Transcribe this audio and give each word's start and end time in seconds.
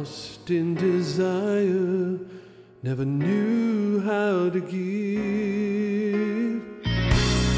Lost 0.00 0.48
in 0.48 0.76
desire, 0.76 2.18
never 2.82 3.04
knew 3.04 4.00
how 4.00 4.48
to 4.48 4.58
give. 4.58 6.62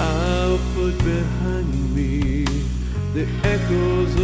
I'll 0.01 0.59
put 0.75 0.99
behind 0.99 1.95
me 1.95 2.43
the 3.15 3.29
echoes 3.45 4.17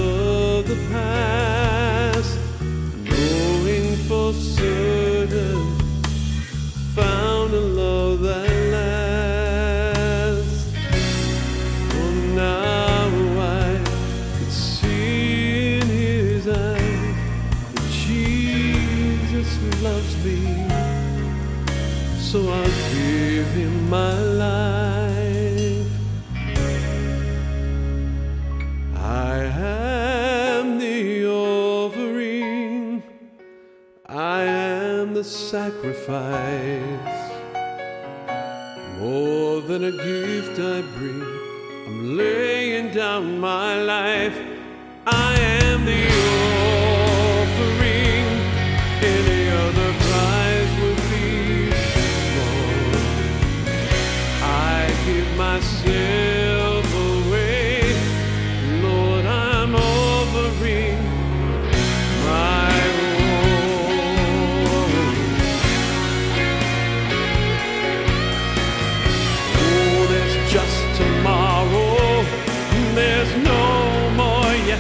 so 22.32 22.40
I'll 22.46 22.92
give 22.92 23.46
him 23.52 23.88
my 23.88 24.12
life. 24.20 25.92
I 28.94 29.36
am 29.38 30.78
the 30.78 31.26
offering. 31.26 33.02
I 34.04 34.42
am 34.42 35.14
the 35.14 35.24
sacrifice. 35.24 36.10
More 38.98 39.62
than 39.62 39.84
a 39.84 39.92
gift 39.92 40.60
I 40.60 40.82
bring, 40.98 41.22
I'm 41.86 42.18
laying 42.18 42.92
down 42.92 43.40
my 43.40 43.80
life. 43.80 44.38
I 45.06 45.34
am 45.64 45.87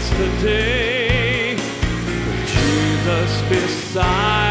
yesterday. 0.08 1.54
With 1.54 2.46
Jesus 2.48 3.42
beside 3.48 4.47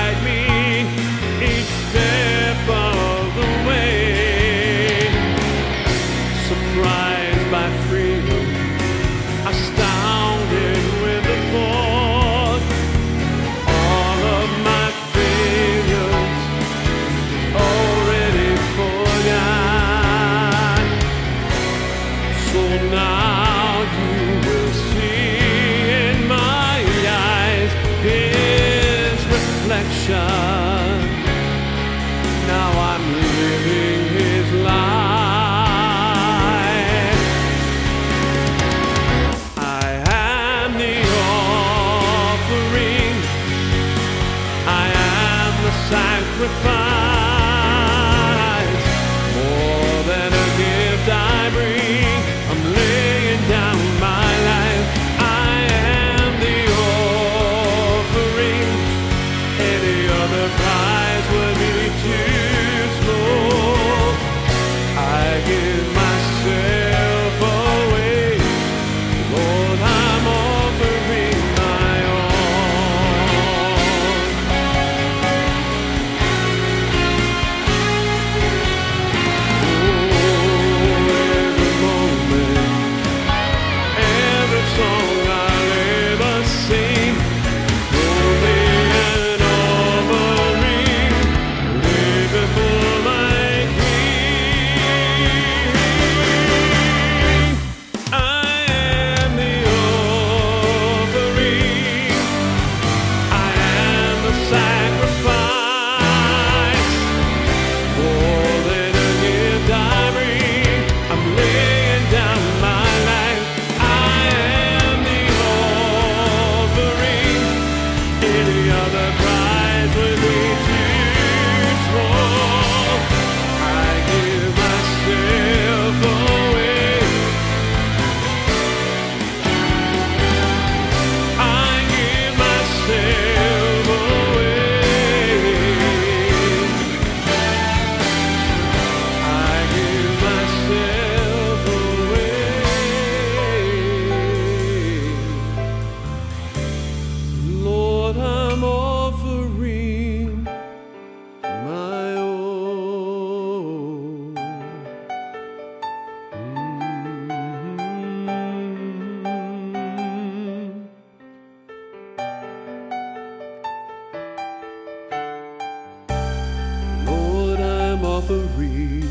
offering, 168.30 169.08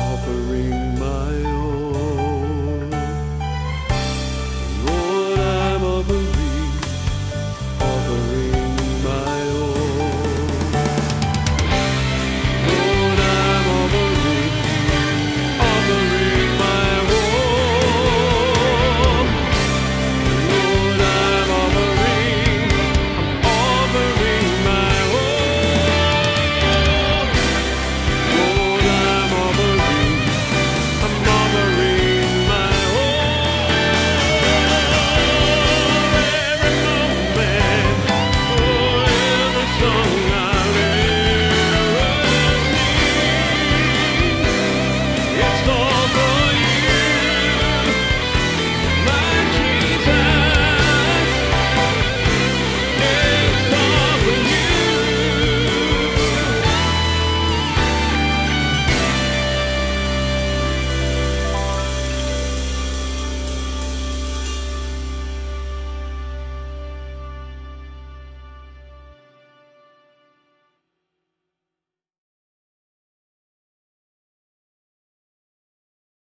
offering 0.00 0.98
my 0.98 1.50
own. 1.52 1.95